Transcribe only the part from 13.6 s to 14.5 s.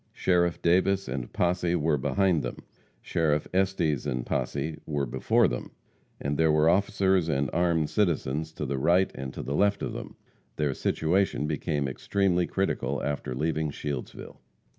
Shieldsville.